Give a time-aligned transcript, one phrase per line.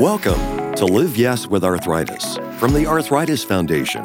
[0.00, 4.04] Welcome to Live Yes with Arthritis from the Arthritis Foundation.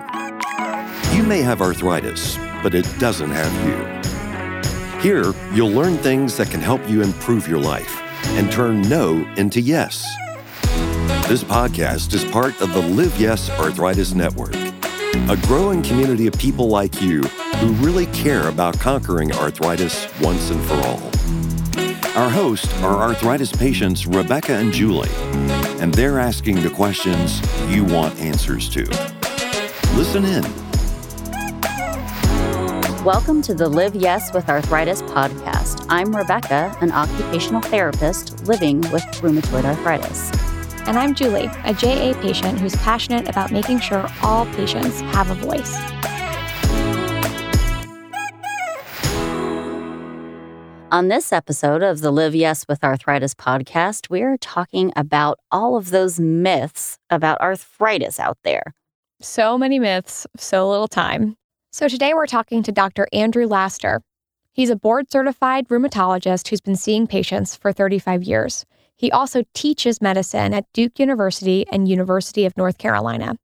[1.13, 5.01] You may have arthritis, but it doesn't have you.
[5.01, 7.99] Here, you'll learn things that can help you improve your life
[8.37, 10.05] and turn no into yes.
[11.27, 16.67] This podcast is part of the Live Yes Arthritis Network, a growing community of people
[16.67, 21.18] like you who really care about conquering arthritis once and for all.
[22.15, 25.11] Our hosts are arthritis patients Rebecca and Julie,
[25.79, 27.39] and they're asking the questions
[27.69, 28.83] you want answers to.
[29.95, 30.43] Listen in.
[33.05, 35.85] Welcome to the Live Yes with Arthritis podcast.
[35.87, 40.31] I'm Rebecca, an occupational therapist living with rheumatoid arthritis.
[40.87, 45.35] And I'm Julie, a JA patient who's passionate about making sure all patients have a
[45.35, 45.77] voice.
[50.91, 55.91] On this episode of the Live Yes with Arthritis podcast, we're talking about all of
[55.91, 58.73] those myths about arthritis out there.
[59.21, 61.37] So many myths, so little time.
[61.71, 63.07] So today we're talking to Dr.
[63.13, 64.01] Andrew Laster.
[64.51, 68.65] He's a board certified rheumatologist who's been seeing patients for 35 years.
[68.95, 73.35] He also teaches medicine at Duke University and University of North Carolina.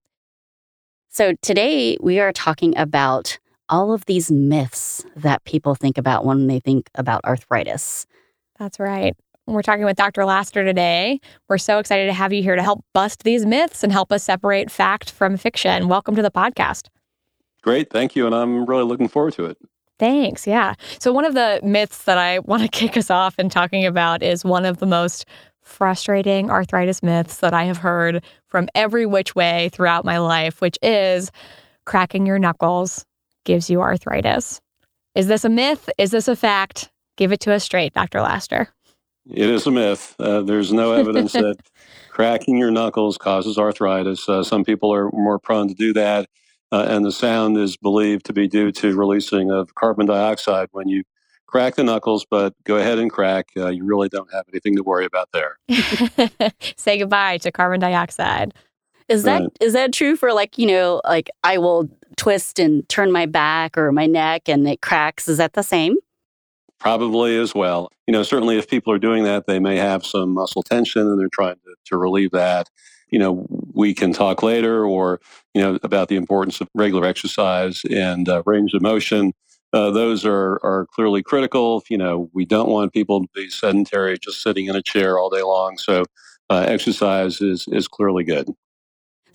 [1.09, 3.38] So today we are talking about
[3.69, 8.05] all of these myths that people think about when they think about arthritis.
[8.59, 9.16] That's right.
[9.47, 10.25] We're talking with Dr.
[10.25, 11.19] Laster today.
[11.47, 14.23] We're so excited to have you here to help bust these myths and help us
[14.23, 15.88] separate fact from fiction.
[15.88, 16.88] Welcome to the podcast.
[17.61, 17.91] Great.
[17.91, 18.25] Thank you.
[18.25, 19.57] And I'm really looking forward to it.
[20.00, 20.45] Thanks.
[20.47, 20.73] Yeah.
[21.00, 24.23] So, one of the myths that I want to kick us off in talking about
[24.23, 25.25] is one of the most
[25.61, 30.77] frustrating arthritis myths that I have heard from every which way throughout my life, which
[30.81, 31.31] is
[31.85, 33.05] cracking your knuckles
[33.45, 34.59] gives you arthritis.
[35.15, 35.89] Is this a myth?
[35.97, 36.91] Is this a fact?
[37.15, 38.19] Give it to us straight, Dr.
[38.21, 38.69] Laster.
[39.29, 40.15] It is a myth.
[40.19, 41.57] Uh, there's no evidence that
[42.09, 44.27] cracking your knuckles causes arthritis.
[44.27, 46.29] Uh, some people are more prone to do that,
[46.72, 50.89] uh, and the sound is believed to be due to releasing of carbon dioxide when
[50.89, 51.03] you
[51.47, 52.25] crack the knuckles.
[52.29, 53.50] But go ahead and crack.
[53.57, 55.57] Uh, you really don't have anything to worry about there.
[56.75, 58.53] Say goodbye to carbon dioxide.
[59.07, 59.57] Is that right.
[59.62, 63.77] is that true for like you know like I will twist and turn my back
[63.77, 65.27] or my neck and it cracks?
[65.27, 65.95] Is that the same?
[66.79, 67.89] Probably as well.
[68.07, 71.19] You know, certainly if people are doing that, they may have some muscle tension and
[71.19, 72.69] they're trying to, to relieve that.
[73.09, 75.21] You know, we can talk later or,
[75.53, 79.33] you know, about the importance of regular exercise and uh, range of motion.
[79.73, 81.83] Uh, those are, are clearly critical.
[81.89, 85.29] You know, we don't want people to be sedentary, just sitting in a chair all
[85.29, 85.77] day long.
[85.77, 86.03] So,
[86.49, 88.49] uh, exercise is, is clearly good.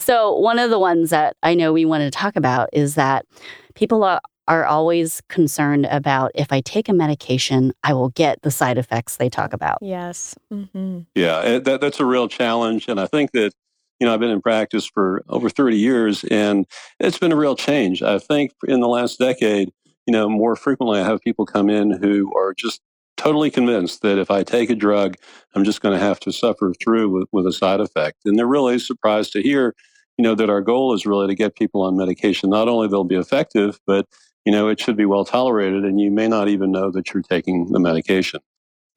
[0.01, 3.27] So, one of the ones that I know we want to talk about is that
[3.75, 8.51] people are, are always concerned about if I take a medication, I will get the
[8.51, 9.79] side effects they talk about.
[9.83, 10.35] Yes.
[10.53, 11.01] Mm-hmm.
[11.15, 12.89] Yeah, eh, that, that's a real challenge.
[12.89, 13.53] And I think that,
[14.01, 16.67] you know, I've been in practice for over 30 years and
[16.99, 18.03] it's been a real change.
[18.03, 19.71] I think in the last decade,
[20.07, 22.81] you know, more frequently I have people come in who are just
[23.17, 25.17] totally convinced that if I take a drug,
[25.55, 28.21] I'm just going to have to suffer through with, with a side effect.
[28.25, 29.75] And they're really surprised to hear
[30.21, 32.51] you know, that our goal is really to get people on medication.
[32.51, 34.07] Not only they'll be effective, but,
[34.45, 37.23] you know, it should be well tolerated and you may not even know that you're
[37.23, 38.41] taking the medication.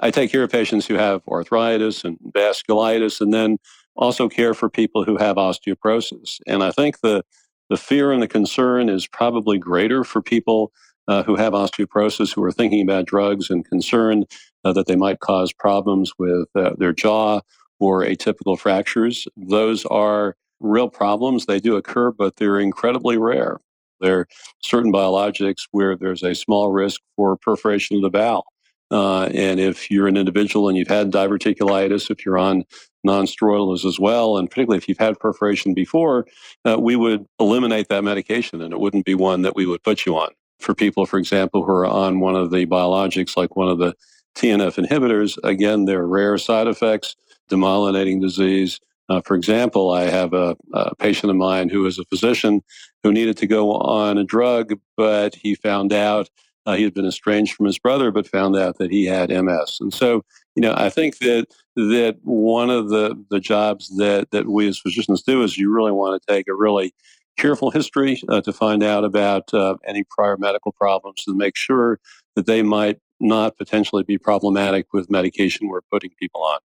[0.02, 3.58] I take care of patients who have arthritis and vasculitis and then
[3.96, 6.42] also care for people who have osteoporosis.
[6.46, 7.24] And I think the,
[7.70, 10.74] the fear and the concern is probably greater for people
[11.08, 14.26] uh, who have osteoporosis who are thinking about drugs and concerned
[14.66, 17.40] uh, that they might cause problems with uh, their jaw
[17.80, 19.26] or atypical fractures.
[19.38, 21.46] Those are real problems.
[21.46, 23.60] They do occur, but they're incredibly rare.
[24.00, 24.28] There are
[24.62, 28.46] certain biologics where there's a small risk for perforation of the bowel.
[28.92, 32.64] Uh, and if you're an individual and you've had diverticulitis, if you're on
[33.06, 36.28] nonsteroidals as well, and particularly if you've had perforation before,
[36.66, 40.06] uh, we would eliminate that medication and it wouldn't be one that we would put
[40.06, 40.30] you on.
[40.60, 43.96] For people, for example, who are on one of the biologics, like one of the
[44.36, 47.16] TNF inhibitors, again, there are rare side effects,
[47.50, 52.06] demyelinating disease, uh, for example, I have a, a, patient of mine who is a
[52.06, 52.62] physician
[53.04, 56.30] who needed to go on a drug, but he found out
[56.66, 59.78] uh, he had been estranged from his brother, but found out that he had MS.
[59.82, 60.24] And so,
[60.56, 64.80] you know, I think that that one of the the jobs that that we as
[64.80, 66.94] physicians do is you really want to take a really
[67.38, 72.00] careful history uh, to find out about uh, any prior medical problems and make sure
[72.36, 76.60] that they might not potentially be problematic with medication we're putting people on.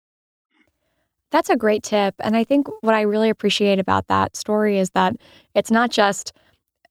[1.32, 2.14] That's a great tip.
[2.20, 5.17] And I think what I really appreciate about that story is that
[5.55, 6.32] it's not just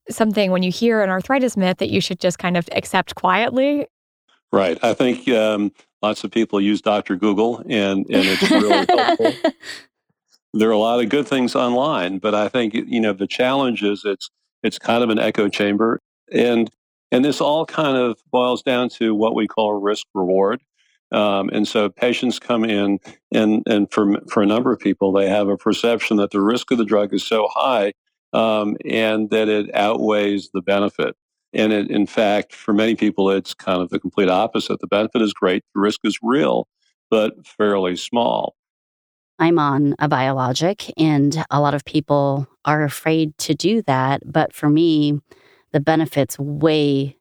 [0.09, 3.87] something when you hear an arthritis myth that you should just kind of accept quietly.
[4.51, 4.77] Right.
[4.83, 5.71] I think um,
[6.01, 7.15] lots of people use Dr.
[7.15, 9.51] Google and, and it's really helpful.
[10.55, 13.83] there are a lot of good things online, but I think you know the challenge
[13.83, 14.31] is it's
[14.63, 16.71] it's kind of an echo chamber, and
[17.11, 20.61] and this all kind of boils down to what we call risk reward.
[21.11, 22.99] Um, and so patients come in,
[23.31, 26.71] and and for for a number of people, they have a perception that the risk
[26.71, 27.93] of the drug is so high,
[28.33, 31.15] um, and that it outweighs the benefit.
[31.53, 34.79] And it, in fact, for many people, it's kind of the complete opposite.
[34.79, 36.67] The benefit is great, the risk is real,
[37.09, 38.55] but fairly small.
[39.37, 44.21] I'm on a biologic, and a lot of people are afraid to do that.
[44.25, 45.19] But for me,
[45.71, 47.17] the benefits way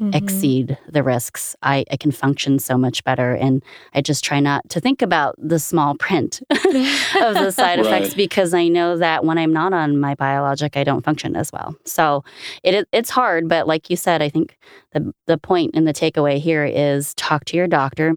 [0.00, 0.14] mm-hmm.
[0.14, 1.56] exceed the risks.
[1.62, 3.34] I, I can function so much better.
[3.34, 3.62] And
[3.94, 7.86] I just try not to think about the small print of the side right.
[7.86, 11.52] effects because I know that when I'm not on my biologic, I don't function as
[11.52, 11.76] well.
[11.84, 12.24] So
[12.62, 13.48] it, it's hard.
[13.48, 14.56] But like you said, I think
[14.92, 18.14] the, the point and the takeaway here is talk to your doctor.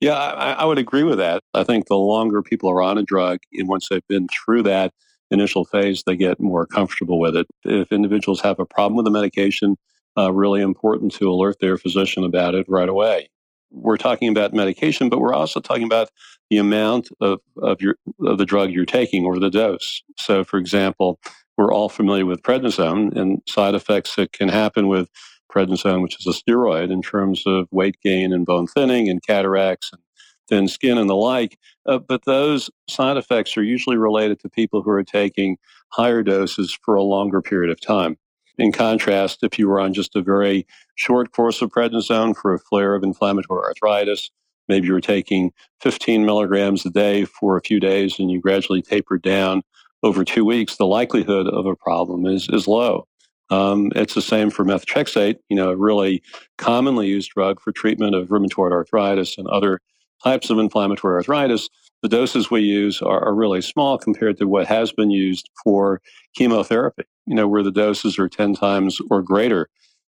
[0.00, 1.42] Yeah, I, I would agree with that.
[1.52, 4.94] I think the longer people are on a drug, and once they've been through that,
[5.30, 7.46] initial phase, they get more comfortable with it.
[7.64, 9.76] If individuals have a problem with the medication,
[10.18, 13.28] uh, really important to alert their physician about it right away.
[13.70, 16.10] We're talking about medication, but we're also talking about
[16.50, 17.96] the amount of, of, your,
[18.26, 20.02] of the drug you're taking or the dose.
[20.18, 21.20] So, for example,
[21.56, 25.08] we're all familiar with prednisone and side effects that can happen with
[25.52, 29.90] prednisone, which is a steroid, in terms of weight gain and bone thinning and cataracts
[29.92, 30.02] and
[30.48, 31.58] thin skin and the like.
[31.86, 35.56] Uh, but those side effects are usually related to people who are taking
[35.90, 38.16] higher doses for a longer period of time.
[38.58, 40.66] In contrast, if you were on just a very
[40.96, 44.30] short course of prednisone for a flare of inflammatory arthritis,
[44.68, 48.82] maybe you were taking 15 milligrams a day for a few days and you gradually
[48.82, 49.62] tapered down
[50.02, 53.06] over two weeks, the likelihood of a problem is, is low.
[53.50, 56.22] Um, it's the same for methotrexate, you know, a really
[56.56, 59.80] commonly used drug for treatment of rheumatoid arthritis and other
[60.22, 61.68] types of inflammatory arthritis,
[62.02, 66.00] the doses we use are, are, really small compared to what has been used for
[66.34, 69.68] chemotherapy, you know, where the doses are 10 times or greater.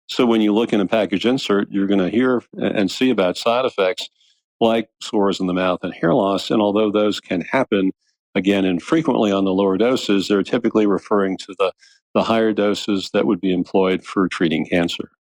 [0.07, 3.38] So when you look in a package insert, you're going to hear and see about
[3.38, 4.09] side effects
[4.59, 6.50] like sores in the mouth and hair loss.
[6.50, 7.91] And although those can happen
[8.36, 11.74] again infrequently on the lower doses, they're typically referring to the,
[12.13, 15.12] the higher doses that would be employed for treating cancer.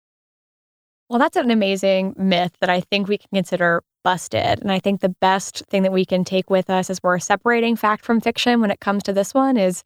[1.09, 4.61] Well, that's an amazing myth that I think we can consider busted.
[4.61, 7.75] And I think the best thing that we can take with us as we're separating
[7.75, 9.83] fact from fiction when it comes to this one is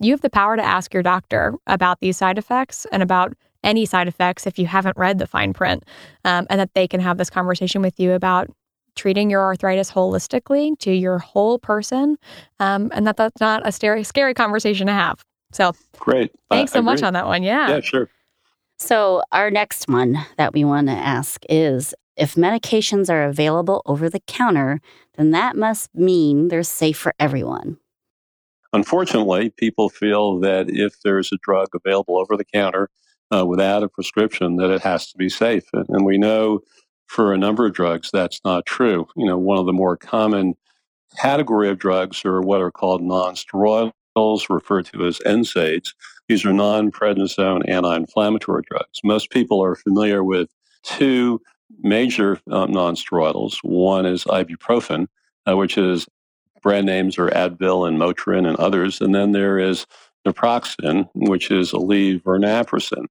[0.00, 3.34] you have the power to ask your doctor about these side effects and about
[3.64, 5.84] any side effects if you haven't read the fine print,
[6.24, 8.48] um, and that they can have this conversation with you about
[8.94, 12.16] treating your arthritis holistically to your whole person,
[12.60, 15.24] um, and that that's not a scary, scary conversation to have.
[15.52, 16.30] So great.
[16.50, 17.42] Thanks so much on that one.
[17.42, 17.70] Yeah.
[17.70, 18.08] Yeah, sure.
[18.80, 24.10] So, our next one that we want to ask is if medications are available over
[24.10, 24.80] the counter,
[25.16, 27.78] then that must mean they're safe for everyone.
[28.72, 32.90] Unfortunately, people feel that if there's a drug available over the counter
[33.34, 35.64] uh, without a prescription, that it has to be safe.
[35.72, 36.60] And we know
[37.06, 39.06] for a number of drugs that's not true.
[39.16, 40.54] You know, one of the more common
[41.18, 45.94] category of drugs are what are called non-steroidals, referred to as NSAIDs.
[46.28, 49.00] These are non prednisone anti inflammatory drugs.
[49.02, 50.50] Most people are familiar with
[50.82, 51.40] two
[51.80, 53.58] major um, non-steroidals.
[53.62, 55.06] One is ibuprofen,
[55.48, 56.06] uh, which is
[56.62, 59.00] brand names are Advil and Motrin and others.
[59.00, 59.86] And then there is
[60.26, 63.06] naproxen, which is naproxen.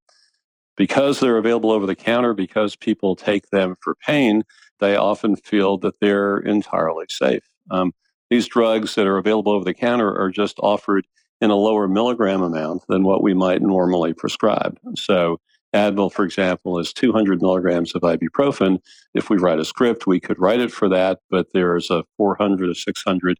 [0.76, 4.44] Because they're available over the counter, because people take them for pain,
[4.78, 7.42] they often feel that they're entirely safe.
[7.70, 7.92] Um,
[8.30, 11.06] these drugs that are available over the counter are just offered
[11.40, 14.78] in a lower milligram amount than what we might normally prescribe.
[14.94, 15.40] So,
[15.74, 18.78] Advil, for example, is 200 milligrams of ibuprofen.
[19.14, 22.70] If we write a script, we could write it for that, but there's a 400,
[22.70, 23.38] a 600,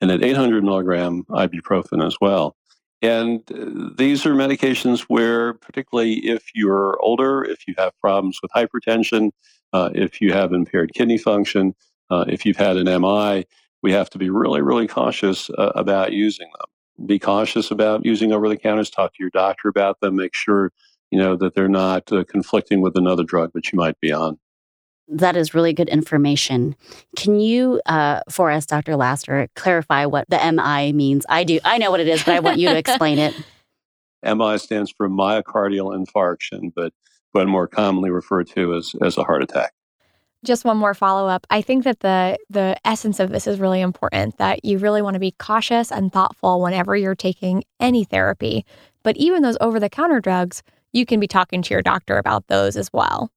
[0.00, 2.56] and an 800 milligram ibuprofen as well.
[3.02, 8.50] And uh, these are medications where, particularly if you're older, if you have problems with
[8.50, 9.30] hypertension,
[9.72, 11.74] uh, if you have impaired kidney function,
[12.10, 13.46] uh, if you've had an MI,
[13.82, 16.66] we have to be really, really cautious uh, about using them
[17.06, 18.90] be cautious about using over the counters.
[18.90, 20.16] Talk to your doctor about them.
[20.16, 20.72] Make sure
[21.10, 24.38] you know that they're not uh, conflicting with another drug that you might be on.
[25.08, 26.76] That is really good information.
[27.16, 28.94] Can you, uh, for us, Dr.
[28.94, 31.26] Laster, clarify what the MI means?
[31.28, 31.58] I do.
[31.64, 33.34] I know what it is, but I want you to explain it.
[34.22, 36.92] MI stands for myocardial infarction, but
[37.32, 39.72] but more commonly referred to as, as a heart attack.
[40.44, 41.46] Just one more follow up.
[41.50, 45.14] I think that the the essence of this is really important that you really want
[45.14, 48.64] to be cautious and thoughtful whenever you're taking any therapy.
[49.02, 52.46] But even those over the counter drugs, you can be talking to your doctor about
[52.48, 53.30] those as well.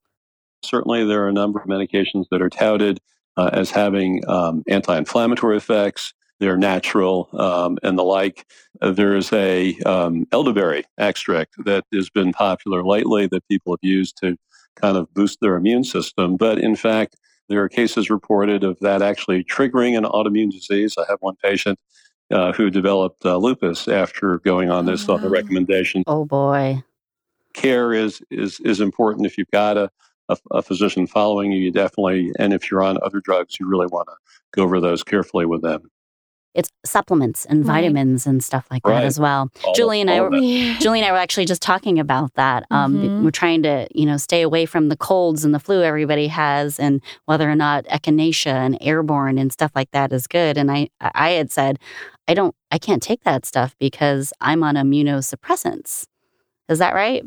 [0.64, 3.00] Certainly, there are a number of medications that are touted
[3.36, 8.46] uh, as having um, anti inflammatory effects, they're natural um, and the like.
[8.82, 14.18] Uh, there's a um, elderberry extract that has been popular lately that people have used
[14.18, 14.36] to
[14.76, 16.36] kind of boost their immune system.
[16.36, 17.16] But in fact,
[17.50, 20.96] there are cases reported of that actually triggering an autoimmune disease.
[20.98, 21.80] I have one patient
[22.32, 26.04] uh, who developed uh, lupus after going on this oh, on the recommendation.
[26.08, 26.84] Oh boy!
[27.54, 29.26] Care is is is important.
[29.26, 29.90] If you've got a,
[30.30, 33.88] a, a physician following you, you definitely, and if you're on other drugs, you really
[33.88, 34.16] want to
[34.52, 35.90] go over those carefully with them
[36.54, 38.32] it's supplements and vitamins right.
[38.32, 39.02] and stuff like right.
[39.02, 39.50] that as well.
[39.64, 42.66] All Julie and I, were, Julie and I were actually just talking about that.
[42.70, 43.24] Um, mm-hmm.
[43.24, 46.80] We're trying to, you know, stay away from the colds and the flu everybody has,
[46.80, 50.58] and whether or not echinacea and airborne and stuff like that is good.
[50.58, 51.80] And I, I had said,
[52.28, 56.06] I don't, I can't take that stuff because I'm on immunosuppressants.
[56.70, 57.24] Is that right?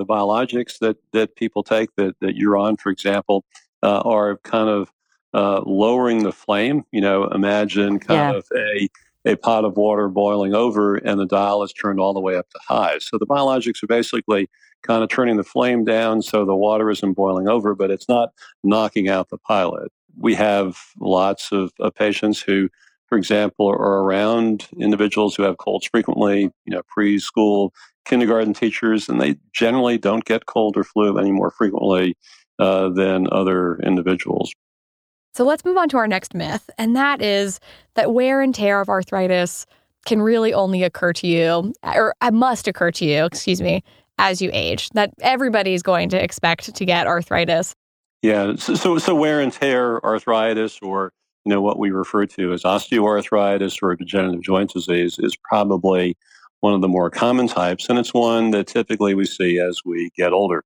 [0.00, 3.44] The biologics that that people take that that you're on, for example,
[3.82, 4.90] uh, are kind of
[5.34, 6.84] uh, lowering the flame.
[6.90, 8.38] You know, imagine kind yeah.
[8.38, 8.88] of a
[9.26, 12.48] a pot of water boiling over and the dial is turned all the way up
[12.50, 12.98] to high.
[12.98, 14.48] So the biologics are basically
[14.82, 18.30] kind of turning the flame down so the water isn't boiling over, but it's not
[18.64, 19.92] knocking out the pilot.
[20.18, 22.70] We have lots of, of patients who,
[23.08, 27.70] for example, are around individuals who have colds frequently, you know, preschool,
[28.04, 32.16] kindergarten teachers, and they generally don't get cold or flu any more frequently
[32.58, 34.52] uh, than other individuals.
[35.34, 37.60] So let's move on to our next myth, and that is
[37.94, 39.64] that wear and tear of arthritis
[40.06, 43.84] can really only occur to you, or uh, must occur to you, excuse me,
[44.18, 44.88] as you age.
[44.90, 47.74] That everybody's going to expect to get arthritis.
[48.22, 51.12] Yeah, so, so, so wear and tear arthritis, or
[51.44, 56.16] you know what we refer to as osteoarthritis or degenerative joint disease, is probably
[56.60, 60.10] one of the more common types, and it's one that typically we see as we
[60.16, 60.64] get older.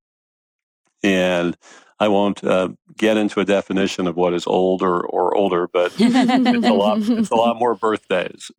[1.02, 1.56] And
[2.00, 5.92] I won't uh, get into a definition of what is old or, or older, but
[5.98, 6.98] it's a lot.
[6.98, 8.50] It's a lot more birthdays.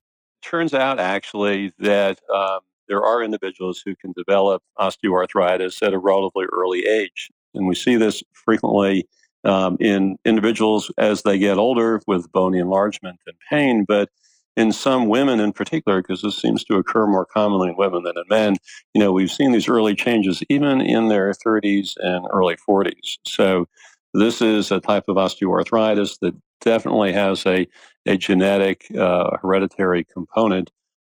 [0.41, 6.45] Turns out actually that um, there are individuals who can develop osteoarthritis at a relatively
[6.53, 9.07] early age, and we see this frequently
[9.43, 13.85] um, in individuals as they get older with bony enlargement and pain.
[13.87, 14.09] But
[14.55, 18.17] in some women in particular, because this seems to occur more commonly in women than
[18.17, 18.55] in men,
[18.93, 23.17] you know, we've seen these early changes even in their 30s and early 40s.
[23.25, 23.67] So
[24.13, 27.67] this is a type of osteoarthritis that definitely has a,
[28.05, 30.71] a genetic uh, hereditary component.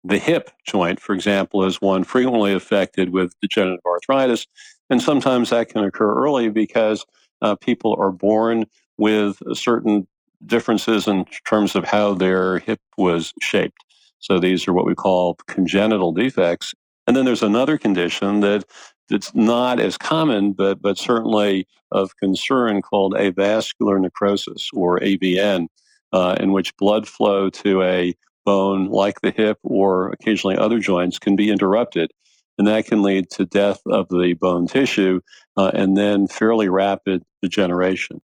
[0.04, 4.48] The hip joint, for example, is one frequently affected with degenerative arthritis.
[4.90, 7.06] And sometimes that can occur early because
[7.42, 8.66] uh, people are born
[8.98, 10.08] with certain
[10.48, 13.84] differences in terms of how their hip was shaped.
[14.20, 16.74] So these are what we call congenital defects.
[17.08, 18.66] And then there's another condition that
[19.10, 25.68] that's not as common, but but certainly of concern called avascular necrosis or AVN,
[26.12, 31.20] uh, in which blood flow to a bone like the hip or occasionally other joints
[31.20, 32.12] can be interrupted.
[32.58, 35.20] And that can lead to death of the bone tissue
[35.58, 38.22] uh, and then fairly rapid degeneration.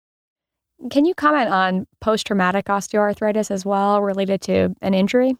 [0.90, 5.34] Can you comment on post traumatic osteoarthritis as well related to an injury?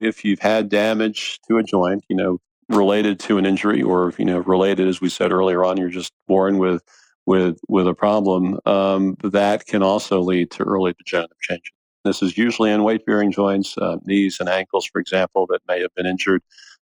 [0.00, 4.24] If you've had damage to a joint, you know, related to an injury or, you
[4.24, 6.82] know, related, as we said earlier on, you're just born with
[7.26, 11.72] with with a problem, um, that can also lead to early degenerative changes.
[12.04, 15.80] This is usually in weight bearing joints, uh, knees and ankles, for example, that may
[15.80, 16.42] have been injured,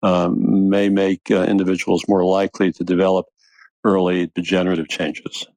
[0.03, 3.25] um, may make uh, individuals more likely to develop
[3.83, 5.47] early degenerative changes.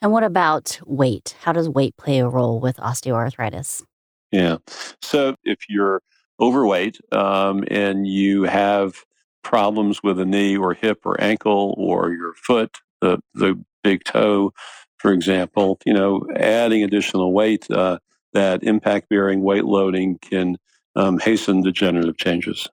[0.00, 1.36] And what about weight?
[1.40, 3.82] How does weight play a role with osteoarthritis?
[4.30, 4.58] Yeah.
[5.02, 6.02] So if you're
[6.40, 9.04] overweight um, and you have
[9.42, 14.52] problems with a knee or hip or ankle or your foot, the, the big toe,
[14.98, 17.98] for example, you know, adding additional weight, uh,
[18.34, 20.56] that impact bearing weight loading can
[20.94, 22.68] um, hasten degenerative changes.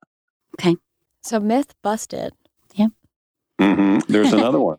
[0.59, 0.75] Okay.
[1.21, 2.33] So myth busted.
[2.73, 2.87] Yeah.
[3.59, 4.11] Mm-hmm.
[4.11, 4.77] There's another one.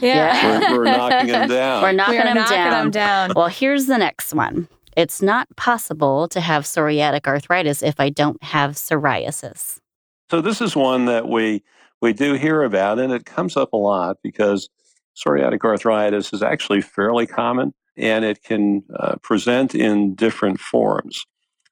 [0.00, 0.70] Yeah.
[0.70, 1.82] We're, we're knocking them down.
[1.82, 2.72] We're knocking, we them, knocking down.
[2.72, 3.32] them down.
[3.34, 4.68] Well, here's the next one.
[4.96, 9.78] It's not possible to have psoriatic arthritis if I don't have psoriasis.
[10.30, 11.62] So this is one that we
[12.00, 14.68] we do hear about, and it comes up a lot because
[15.16, 21.24] psoriatic arthritis is actually fairly common, and it can uh, present in different forms.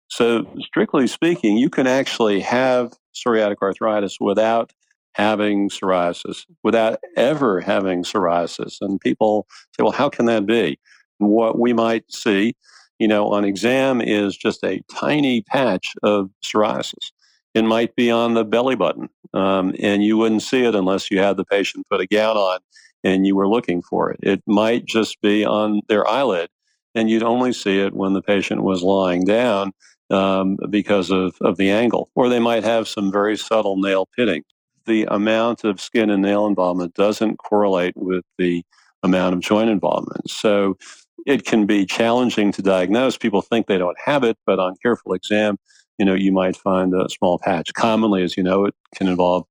[0.08, 4.72] So, strictly speaking, you can actually have psoriatic arthritis without
[5.16, 8.76] having psoriasis without ever having psoriasis.
[8.82, 10.78] And people say, well, how can that be?
[11.18, 12.54] What we might see,
[12.98, 17.12] you know, on exam is just a tiny patch of psoriasis.
[17.54, 21.18] It might be on the belly button, um, and you wouldn't see it unless you
[21.18, 22.58] had the patient put a gown on
[23.02, 24.20] and you were looking for it.
[24.22, 26.50] It might just be on their eyelid,
[26.94, 29.72] and you'd only see it when the patient was lying down
[30.10, 34.42] um, because of, of the angle, or they might have some very subtle nail pitting.
[34.86, 38.64] The amount of skin and nail involvement doesn't correlate with the
[39.02, 40.30] amount of joint involvement.
[40.30, 40.78] So
[41.26, 43.16] it can be challenging to diagnose.
[43.16, 45.58] People think they don't have it, but on careful exam,
[45.98, 47.72] you know, you might find a small patch.
[47.74, 49.44] Commonly, as you know, it can involve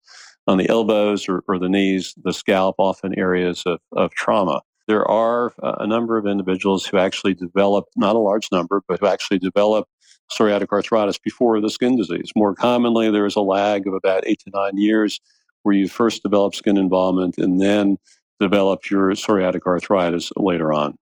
[0.48, 4.62] on the elbows or, or the knees, the scalp, often areas of, of trauma.
[4.88, 9.08] There are a number of individuals who actually develop, not a large number, but who
[9.08, 9.88] actually develop
[10.32, 12.32] psoriatic arthritis before the skin disease.
[12.36, 15.20] More commonly, there is a lag of about eight to nine years
[15.64, 17.98] where you first develop skin involvement and then
[18.40, 20.98] develop your psoriatic arthritis later on.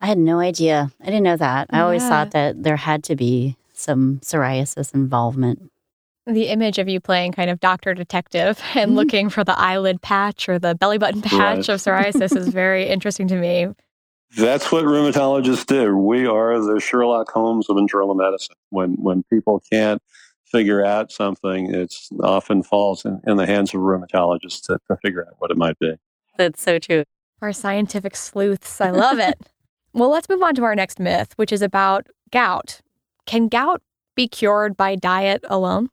[0.00, 0.90] I had no idea.
[1.00, 1.68] I didn't know that.
[1.70, 5.70] I always thought that there had to be some psoriasis involvement.
[6.26, 8.96] The image of you playing kind of doctor detective and mm-hmm.
[8.96, 11.68] looking for the eyelid patch or the belly button patch right.
[11.68, 13.68] of psoriasis is very interesting to me.
[14.36, 15.96] That's what rheumatologists do.
[15.96, 18.56] We are the Sherlock Holmes of internal medicine.
[18.70, 20.02] When when people can't
[20.44, 25.26] figure out something, it often falls in, in, the hands of rheumatologists to, to figure
[25.26, 25.94] out what it might be.
[26.36, 27.04] That's so true.
[27.42, 28.80] Our scientific sleuths.
[28.80, 29.38] I love it.
[29.92, 32.80] well, let's move on to our next myth, which is about gout.
[33.26, 33.82] Can gout
[34.16, 35.90] be cured by diet alone?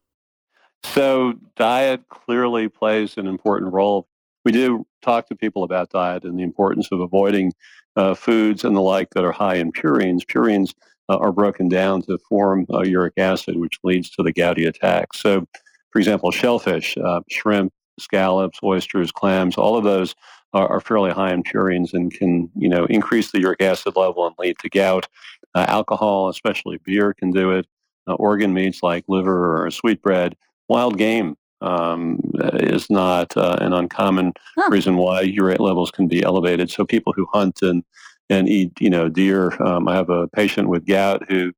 [0.83, 4.07] So, diet clearly plays an important role.
[4.45, 7.51] We do talk to people about diet and the importance of avoiding
[7.95, 10.21] uh, foods and the like that are high in purines.
[10.23, 10.73] Purines
[11.09, 15.13] uh, are broken down to form uh, uric acid, which leads to the gouty attack.
[15.13, 15.47] So,
[15.91, 20.13] for example, shellfish, uh, shrimp, scallops, oysters, clams, all of those
[20.53, 24.27] are, are, fairly high in purines and can, you know, increase the uric acid level
[24.27, 25.07] and lead to gout.
[25.55, 27.65] Uh, alcohol, especially beer, can do it.
[28.07, 30.35] Uh, organ meats like liver or sweetbread,
[30.67, 32.19] wild game um,
[32.55, 34.69] is not uh, an uncommon huh.
[34.69, 36.69] reason why urate levels can be elevated.
[36.69, 37.83] So people who hunt and
[38.29, 39.53] and eat, you know, deer.
[39.61, 41.53] Um, I have a patient with gout who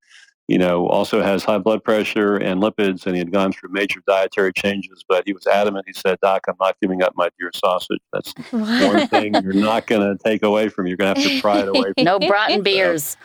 [0.47, 4.01] you know, also has high blood pressure and lipids, and he had gone through major
[4.07, 5.03] dietary changes.
[5.07, 5.85] But he was adamant.
[5.87, 7.99] He said, "Doc, I'm not giving up my deer sausage.
[8.13, 10.91] That's one thing you're not going to take away from me.
[10.91, 13.17] You're going to have to pry it away." from No Broughton beers.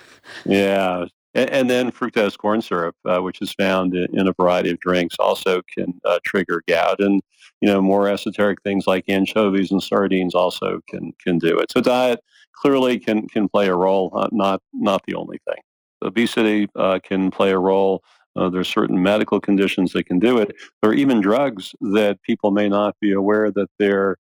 [0.45, 4.71] yeah, and, and, then fructose corn syrup, uh, which is found in, in, a variety
[4.71, 7.01] of drinks, also can uh, trigger gout.
[7.01, 7.23] And
[7.61, 11.71] you know, more esoteric things like anchovies and sardines also can can do it.
[11.73, 12.21] So diet
[12.55, 15.63] clearly can can play a role, uh, not not the only thing
[16.03, 18.03] obesity uh, can play a role.
[18.35, 22.69] Uh, there's certain medical conditions that can do it, or even drugs that people may
[22.69, 24.17] not be aware that they're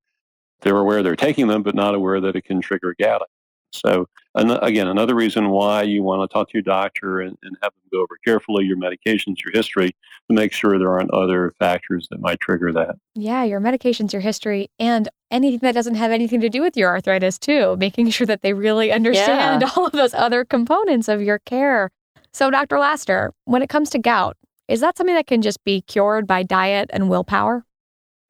[0.60, 3.28] they're aware they're taking them, but not aware that it can trigger gout.
[3.72, 7.72] So, again, another reason why you want to talk to your doctor and, and, have
[7.72, 12.08] them go over carefully your medications, your history, to make sure there aren't other factors
[12.10, 12.96] that might trigger that.
[13.14, 16.88] Yeah, your medications, your history, and anything that doesn't have anything to do with your
[16.88, 19.70] arthritis, too, making sure that they really understand yeah.
[19.76, 21.90] all of those other components of your care.
[22.32, 22.78] So, Dr.
[22.78, 24.36] Laster, when it comes to gout,
[24.68, 27.64] is that something that can just be cured by diet and willpower?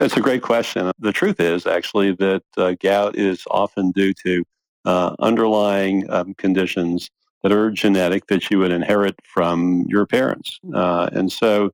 [0.00, 0.90] That's a great question.
[0.98, 4.42] The truth is actually that uh, gout is often due to
[4.84, 7.10] uh, underlying um, conditions
[7.42, 10.60] that are genetic that you would inherit from your parents.
[10.74, 11.70] Uh, and so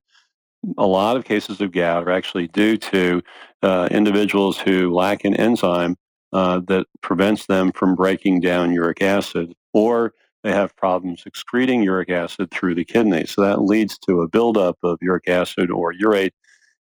[0.77, 3.21] a lot of cases of gout are actually due to
[3.61, 5.95] uh, individuals who lack an enzyme
[6.33, 12.09] uh, that prevents them from breaking down uric acid, or they have problems excreting uric
[12.09, 13.25] acid through the kidney.
[13.25, 16.31] So that leads to a buildup of uric acid or urate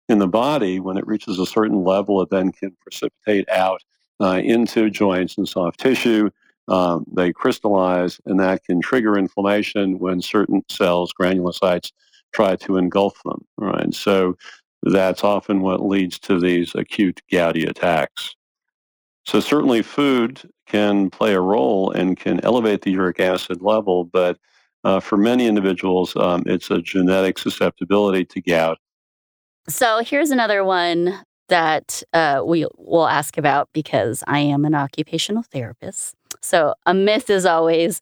[0.08, 0.80] in the body.
[0.80, 3.82] When it reaches a certain level, it then can precipitate out
[4.20, 6.31] uh, into joints and soft tissue.
[6.68, 11.92] Um, they crystallize, and that can trigger inflammation when certain cells, granulocytes,
[12.33, 13.44] try to engulf them.
[13.57, 14.37] Right, so
[14.83, 18.35] that's often what leads to these acute gouty attacks.
[19.24, 24.38] So certainly, food can play a role and can elevate the uric acid level, but
[24.85, 28.78] uh, for many individuals, um, it's a genetic susceptibility to gout.
[29.68, 35.42] So here's another one that uh, we will ask about because I am an occupational
[35.42, 36.14] therapist.
[36.40, 38.00] So, a myth is always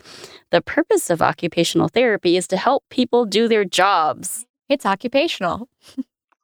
[0.50, 4.46] the purpose of occupational therapy is to help people do their jobs.
[4.68, 5.68] It's occupational.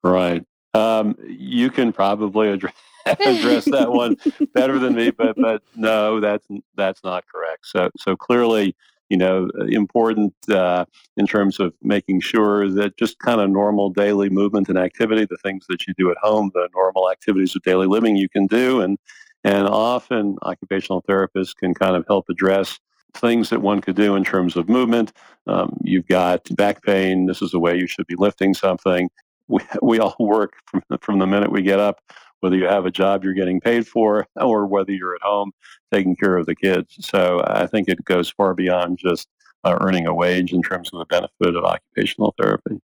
[0.02, 0.44] right.
[0.74, 2.74] Um, you can probably address,
[3.06, 4.16] address that one
[4.54, 7.66] better than me, but but no, that's that's not correct.
[7.66, 8.74] So so clearly,
[9.12, 10.86] you know, important uh,
[11.18, 15.36] in terms of making sure that just kind of normal daily movement and activity, the
[15.42, 18.80] things that you do at home, the normal activities of daily living you can do.
[18.80, 18.96] And,
[19.44, 22.80] and often occupational therapists can kind of help address
[23.12, 25.12] things that one could do in terms of movement.
[25.46, 27.26] Um, you've got back pain.
[27.26, 29.10] This is the way you should be lifting something.
[29.48, 32.00] We, we all work from, from the minute we get up
[32.42, 35.52] whether you have a job you're getting paid for or whether you're at home
[35.92, 36.96] taking care of the kids.
[37.00, 39.28] So I think it goes far beyond just
[39.64, 42.80] uh, earning a wage in terms of the benefit of occupational therapy.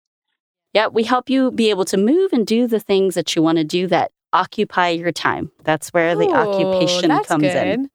[0.74, 3.56] Yeah, we help you be able to move and do the things that you want
[3.56, 5.50] to do that occupy your time.
[5.64, 7.56] That's where the Ooh, occupation comes good.
[7.56, 7.90] in.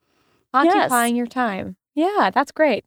[0.54, 1.76] Occupying your time.
[1.94, 2.86] Yeah, that's great.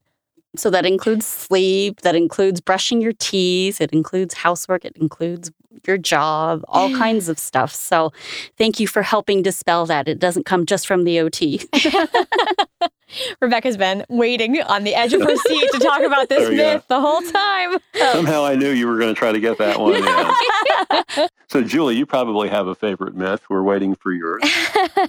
[0.56, 5.50] So that includes sleep, that includes brushing your teeth, it includes housework, it includes
[5.86, 7.74] your job, all kinds of stuff.
[7.74, 8.12] So
[8.56, 10.08] thank you for helping dispel that.
[10.08, 11.68] It doesn't come just from the OT.
[13.40, 16.74] Rebecca's been waiting on the edge of her seat to talk about this we go.
[16.74, 17.78] myth the whole time.
[18.12, 21.28] Somehow I knew you were going to try to get that one in.
[21.48, 23.42] so, Julie, you probably have a favorite myth.
[23.48, 24.42] We're waiting for yours.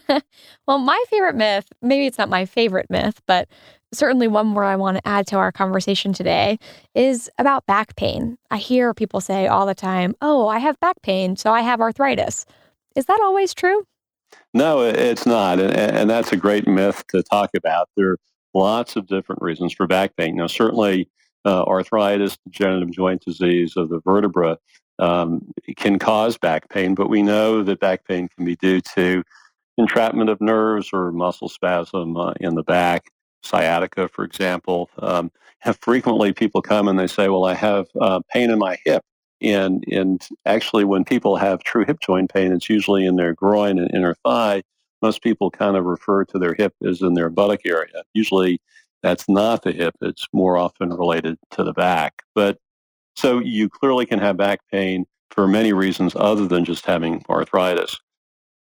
[0.67, 3.47] well, my favorite myth, maybe it's not my favorite myth, but
[3.93, 6.59] certainly one more I want to add to our conversation today
[6.93, 8.37] is about back pain.
[8.51, 11.81] I hear people say all the time, Oh, I have back pain, so I have
[11.81, 12.45] arthritis.
[12.95, 13.85] Is that always true?
[14.55, 15.59] No, it's not.
[15.59, 17.89] And, and that's a great myth to talk about.
[17.97, 18.17] There are
[18.53, 20.37] lots of different reasons for back pain.
[20.37, 21.09] Now, certainly,
[21.45, 24.57] uh, arthritis, degenerative joint disease of the vertebra,
[24.97, 25.41] um,
[25.75, 29.23] can cause back pain, but we know that back pain can be due to
[29.77, 33.11] entrapment of nerves or muscle spasm uh, in the back,
[33.43, 34.89] sciatica, for example.
[34.99, 35.31] Um,
[35.81, 39.03] frequently people come and they say, "Well, I have uh, pain in my hip."
[39.41, 43.79] And and actually, when people have true hip joint pain, it's usually in their groin
[43.79, 44.63] and inner thigh.
[45.01, 48.03] Most people kind of refer to their hip as in their buttock area.
[48.13, 48.59] Usually,
[49.03, 49.95] that's not the hip.
[50.01, 52.23] It's more often related to the back.
[52.33, 52.57] But
[53.15, 57.99] so you clearly can have back pain for many reasons other than just having arthritis.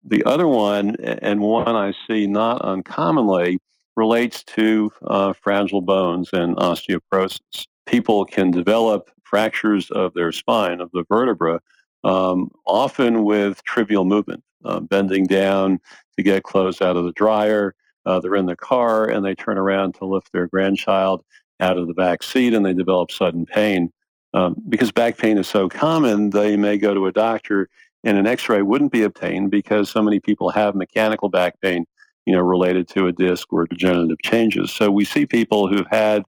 [0.05, 3.59] The other one, and one I see not uncommonly,
[3.97, 7.67] relates to uh, fragile bones and osteoporosis.
[7.87, 11.61] People can develop fractures of their spine, of the vertebra,
[12.05, 15.81] um, often with trivial movement, uh, bending down
[16.17, 17.75] to get clothes out of the dryer.
[18.07, 21.25] Uh, they're in the car and they turn around to lift their grandchild
[21.61, 23.91] out of the back seat and they develop sudden pain.
[24.35, 27.69] Um, because back pain is so common, they may go to a doctor
[28.05, 31.87] and an x-ray wouldn't be obtained because so many people have mechanical back pain
[32.27, 36.23] you know related to a disc or degenerative changes so we see people who've had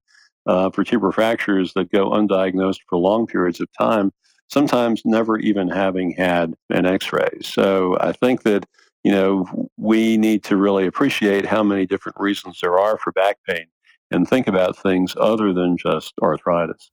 [0.47, 4.13] uh, vertebral fractures that go undiagnosed for long periods of time
[4.49, 8.65] sometimes never even having had an x-ray so i think that
[9.03, 13.37] you know we need to really appreciate how many different reasons there are for back
[13.49, 13.67] pain
[14.11, 16.91] and think about things other than just arthritis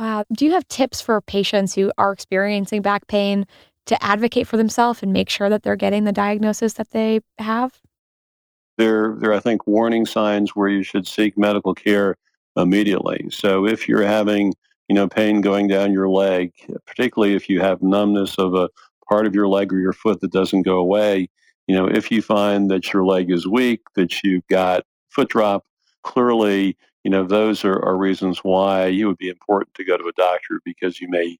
[0.00, 0.24] Wow.
[0.32, 3.46] Do you have tips for patients who are experiencing back pain
[3.86, 7.80] to advocate for themselves and make sure that they're getting the diagnosis that they have?
[8.78, 12.16] there, there are, I think, warning signs where you should seek medical care
[12.56, 13.28] immediately.
[13.30, 14.54] So if you're having,
[14.88, 16.52] you know, pain going down your leg,
[16.86, 18.68] particularly if you have numbness of a
[19.08, 21.28] part of your leg or your foot that doesn't go away,
[21.66, 25.64] you know, if you find that your leg is weak, that you've got foot drop,
[26.02, 30.08] clearly, you know, those are, are reasons why it would be important to go to
[30.08, 31.36] a doctor because you may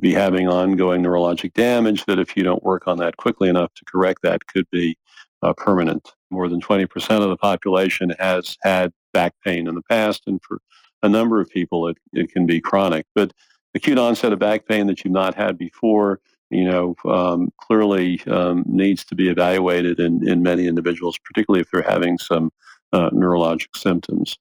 [0.00, 3.84] be having ongoing neurologic damage that if you don't work on that quickly enough to
[3.84, 4.96] correct that could be
[5.42, 6.12] uh, permanent.
[6.30, 10.60] More than 20% of the population has had back pain in the past, and for
[11.02, 13.06] a number of people, it, it can be chronic.
[13.14, 13.32] But
[13.74, 18.64] acute onset of back pain that you've not had before, you know, um, clearly um,
[18.66, 22.50] needs to be evaluated in, in many individuals, particularly if they're having some
[22.92, 24.38] uh, neurologic symptoms.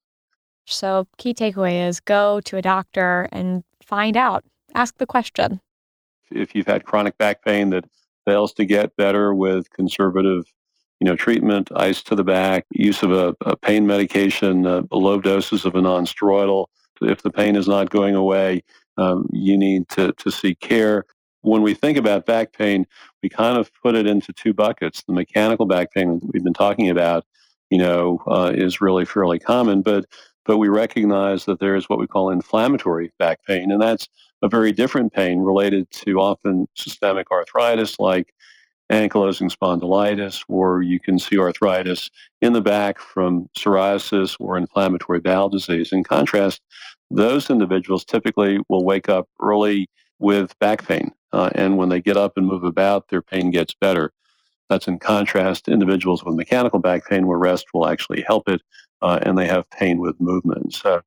[0.66, 4.44] So, key takeaway is go to a doctor and find out.
[4.76, 5.62] Ask the question.
[6.30, 7.86] If you've had chronic back pain that
[8.26, 10.46] fails to get better with conservative
[11.00, 15.20] you know, treatment, ice to the back, use of a, a pain medication, uh, low
[15.20, 16.66] doses of a nonsteroidal.
[17.02, 18.64] If the pain is not going away,
[18.98, 21.06] um, you need to, to seek care.
[21.42, 22.86] When we think about back pain,
[23.22, 25.04] we kind of put it into two buckets.
[25.04, 27.26] The mechanical back pain that we've been talking about,
[27.70, 30.06] you know, uh, is really fairly common, but
[30.46, 34.08] but we recognize that there is what we call inflammatory back pain, and that's
[34.42, 38.34] a very different pain related to often systemic arthritis like
[38.90, 42.10] ankylosing spondylitis, or you can see arthritis
[42.42, 45.92] in the back from psoriasis or inflammatory bowel disease.
[45.92, 46.62] In contrast,
[47.12, 51.12] those individuals typically will wake up early with back pain.
[51.34, 54.12] Uh, and when they get up and move about, their pain gets better.
[54.70, 58.62] That's in contrast to individuals with mechanical back pain where rest will actually help it
[59.02, 60.74] uh, and they have pain with movement.
[60.74, 61.02] So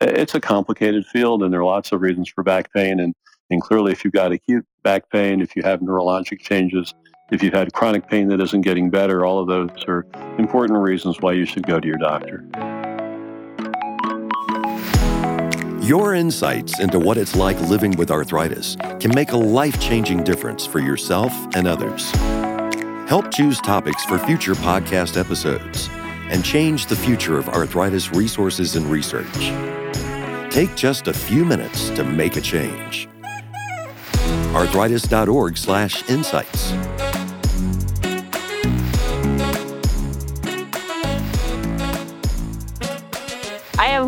[0.00, 3.00] it's a complicated field and there are lots of reasons for back pain.
[3.00, 3.14] And,
[3.50, 6.94] and clearly, if you've got acute back pain, if you have neurologic changes,
[7.30, 10.04] if you've had chronic pain that isn't getting better, all of those are
[10.38, 12.44] important reasons why you should go to your doctor.
[15.80, 20.66] Your insights into what it's like living with arthritis can make a life changing difference
[20.66, 22.10] for yourself and others.
[23.08, 25.88] Help choose topics for future podcast episodes
[26.30, 29.50] and change the future of arthritis resources and research.
[30.52, 33.08] Take just a few minutes to make a change.
[34.54, 37.09] arthritis.org/insights.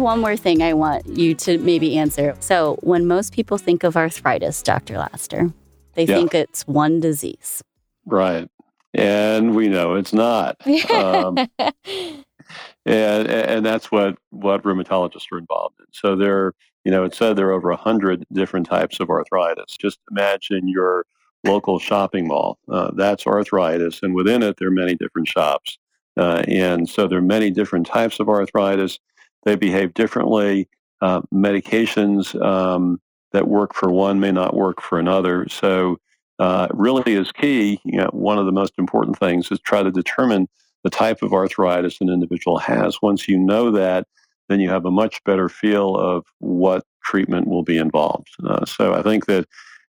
[0.03, 2.35] one more thing I want you to maybe answer.
[2.41, 4.99] So, when most people think of arthritis, Dr.
[4.99, 5.53] Laster,
[5.95, 6.17] they Yeah.
[6.17, 7.63] think it's one disease.
[8.07, 8.49] Right.
[8.95, 10.57] And we know it's not.
[10.91, 11.39] Um,
[12.85, 15.87] and and that's what what rheumatologists are involved in.
[15.93, 16.53] So there,
[16.85, 19.77] you know, it said there are over a hundred different types of arthritis.
[19.79, 21.07] Just imagine your
[21.45, 22.59] local shopping mall.
[22.71, 25.79] Uh, that's arthritis, and within it, there are many different shops.
[26.17, 28.99] Uh, and so there are many different types of arthritis.
[29.45, 30.69] They behave differently.
[31.01, 33.01] Uh, medications um,
[33.33, 35.49] that work for one may not work for another.
[35.49, 35.99] So
[36.39, 37.81] uh, really is key.
[37.85, 40.49] You know, one of the most important things is try to determine
[40.85, 43.01] the type of arthritis an individual has.
[43.03, 44.07] Once you know that,
[44.49, 48.29] then you have a much better feel of what treatment will be involved.
[48.45, 49.47] Uh, so I think that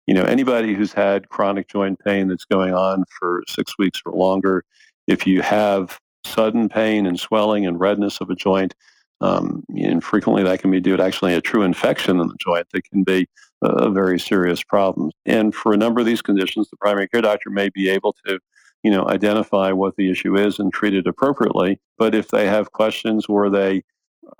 [0.07, 4.13] you know anybody who's had chronic joint pain that's going on for six weeks or
[4.13, 4.63] longer,
[5.07, 8.75] if you have sudden pain and swelling and redness of a joint,
[9.23, 12.67] um, and frequently that can be due to actually a true infection in the joint
[12.73, 13.27] that can be
[13.61, 15.11] a, very serious problem.
[15.25, 18.39] And for a number of these conditions, the primary care doctor may be able to
[18.83, 21.79] you know, identify what the issue is and treat it appropriately.
[21.97, 23.83] But if they have questions or they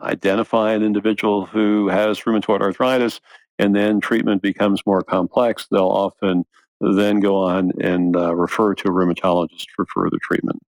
[0.01, 3.21] identify an individual who has rheumatoid arthritis
[3.57, 6.43] and then treatment becomes more complex, they'll often
[6.81, 10.59] then go on and uh, refer to a rheumatologist for further treatment.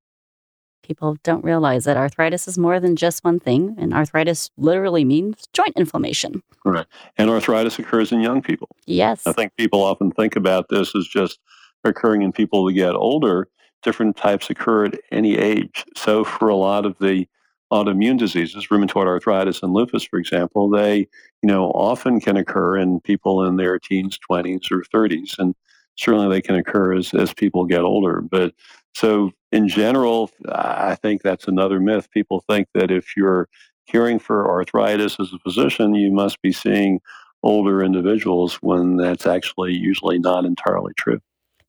[0.86, 5.48] People don't realize that arthritis is more than just one thing, and arthritis literally means
[5.52, 6.44] joint inflammation.
[6.64, 6.86] Right.
[7.18, 8.70] And arthritis occurs in young people.
[8.86, 9.26] Yes.
[9.26, 11.40] I think people often think about this as just
[11.84, 13.48] occurring in people who get older.
[13.82, 15.86] Different types occur at any age.
[15.98, 17.28] So, for a lot of the
[17.74, 23.00] autoimmune diseases, rheumatoid arthritis and lupus, for example, they, you know, often can occur in
[23.00, 25.56] people in their teens, 20s, or 30s, and
[25.96, 28.22] certainly they can occur as as people get older.
[28.22, 28.54] But
[28.96, 32.12] so, in general, I think that's another myth.
[32.12, 33.48] People think that if you're
[33.88, 37.00] caring for arthritis as a physician, you must be seeing
[37.42, 41.22] older individuals when that's actually usually not entirely true.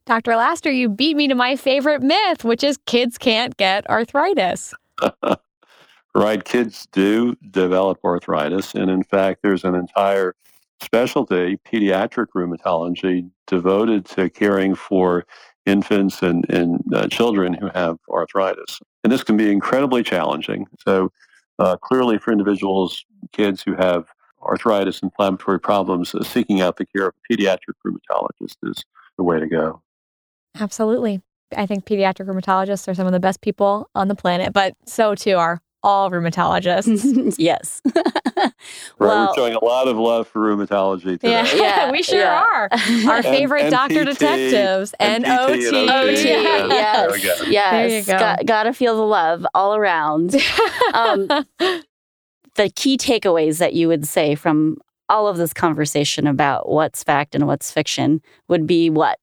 [0.04, 0.34] Dr.
[0.34, 4.74] Laster, you beat me to my favorite myth, which is kids can't get arthritis.
[6.14, 8.74] right, kids do develop arthritis.
[8.74, 10.34] And in fact, there's an entire
[10.82, 15.24] specialty, pediatric rheumatology, devoted to caring for
[15.66, 18.80] infants and, and uh, children who have arthritis.
[19.04, 20.66] And this can be incredibly challenging.
[20.84, 21.12] So,
[21.58, 24.06] uh, clearly, for individuals, kids who have
[24.42, 28.84] arthritis, inflammatory problems, uh, seeking out the care of a pediatric rheumatologist is
[29.16, 29.82] the way to go.
[30.58, 31.22] Absolutely.
[31.56, 35.14] I think pediatric rheumatologists are some of the best people on the planet, but so
[35.14, 37.36] too are all rheumatologists.
[37.38, 37.80] yes.
[38.36, 38.52] Right,
[39.08, 41.30] Well- we're showing a lot of love for rheumatology today.
[41.30, 42.42] yeah, Yeah, we sure yeah.
[42.52, 42.68] are.
[42.72, 45.78] Our And- favorite and doctor PT, detectives and, and PT OT.
[45.80, 46.66] and OT, OT, yeah.
[46.66, 47.50] yes, There we go.
[47.50, 47.70] yes.
[47.72, 48.18] There you go.
[48.18, 50.34] Got, gotta feel the love all around.
[50.92, 51.26] Um,
[52.56, 54.76] the key takeaways that you would say from
[55.08, 59.18] all of this conversation about what's fact and what's fiction would be what?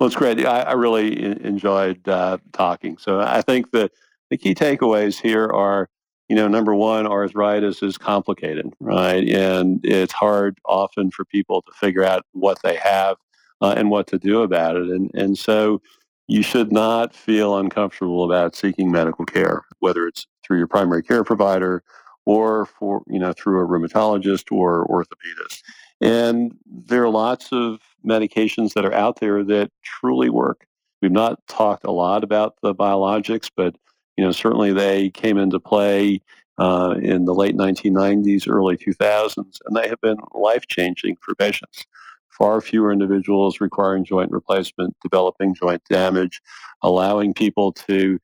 [0.00, 0.44] Well, it's great.
[0.44, 2.98] I, I really enjoyed uh, talking.
[2.98, 3.92] So I think that
[4.34, 5.88] the key takeaways here are,
[6.28, 9.28] you know, number one, arthritis is complicated, right?
[9.28, 13.16] And it's hard often for people to figure out what they have
[13.60, 14.88] uh, and what to do about it.
[14.88, 15.80] And, and so
[16.26, 21.22] you should not feel uncomfortable about seeking medical care, whether it's through your primary care
[21.22, 21.84] provider
[22.26, 25.62] or for, you know, through a rheumatologist or orthopedist.
[26.00, 30.66] And there are lots of medications that are out there that truly work.
[31.00, 33.76] We've not talked a lot about the biologics, but
[34.16, 36.20] you know certainly they came into play
[36.58, 41.84] uh, in the late 1990s, early 2000s, and they have been life changing for patients.
[42.28, 46.40] Far fewer individuals requiring joint replacement, developing joint damage,
[46.82, 48.18] allowing people to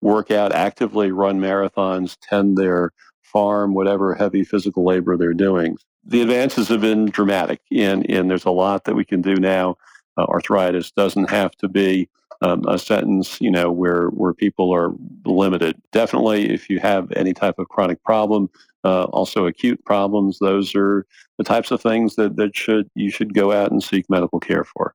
[0.00, 2.92] work out actively, run marathons, tend their
[3.22, 5.76] farm, whatever heavy physical labor they're doing.
[6.04, 9.76] The advances have been dramatic, and, and there's a lot that we can do now.
[10.16, 12.08] Uh, arthritis doesn't have to be
[12.44, 14.92] um, a sentence, you know, where where people are
[15.24, 15.80] limited.
[15.92, 18.50] Definitely, if you have any type of chronic problem,
[18.84, 21.06] uh, also acute problems, those are
[21.38, 24.64] the types of things that that should you should go out and seek medical care
[24.64, 24.94] for.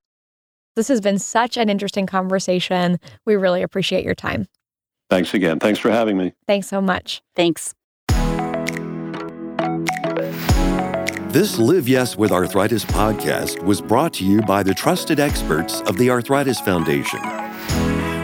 [0.75, 2.99] This has been such an interesting conversation.
[3.25, 4.45] We really appreciate your time.
[5.09, 5.59] Thanks again.
[5.59, 6.33] Thanks for having me.
[6.47, 7.23] Thanks so much.
[7.35, 7.73] Thanks.
[11.29, 15.95] This Live Yes with Arthritis podcast was brought to you by the trusted experts of
[15.95, 17.19] the Arthritis Foundation.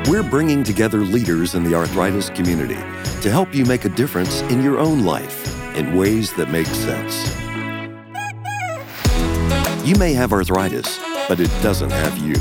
[0.10, 2.80] We're bringing together leaders in the arthritis community
[3.22, 7.30] to help you make a difference in your own life in ways that make sense.
[9.88, 12.34] You may have arthritis, but it doesn't have you.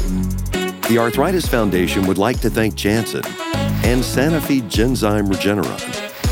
[0.89, 3.27] The Arthritis Foundation would like to thank Janssen
[3.85, 5.81] and Sanofi Genzyme Regeneron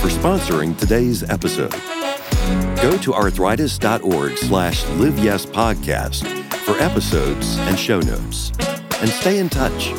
[0.00, 2.01] for sponsoring today's episode.
[2.82, 6.26] Go to arthritis.org slash liveyespodcast
[6.66, 8.50] for episodes and show notes.
[9.00, 9.92] And stay in touch.